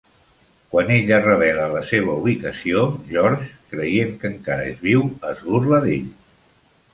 [0.69, 6.11] Quan ella revela la seva ubicació, George, creient que encara és viu, es burla d'ell.